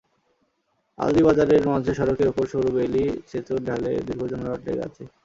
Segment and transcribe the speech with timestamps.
[0.97, 5.03] আলদীবাজারের মাঝে সড়কের ওপর সরু বেইলি সেতুর ঢালে দীর্ঘ যানজট লেগে আছে।